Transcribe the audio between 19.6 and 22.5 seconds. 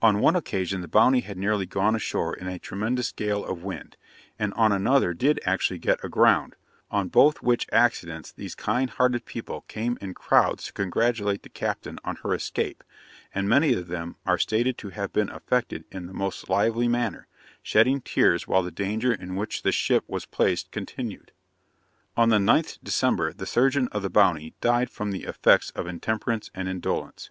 the ship was placed continued. On the